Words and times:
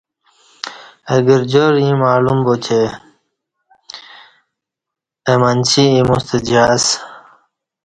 اہ 1.11 1.17
گرجار 1.25 1.73
ییں 1.83 1.95
معلوم 2.03 2.39
با 2.45 2.55
اہ 5.27 5.35
منچی 5.41 5.83
ایمُوستہ 5.95 6.37
جہاز 6.47 6.85